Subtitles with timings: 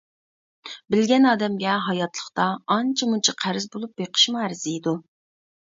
[0.95, 5.01] بىلگەن ئادەمگە ھاياتلىقتا ئانچە-مۇنچە قەرز بولۇپ بېقىشمۇ ئەرزىيدۇ.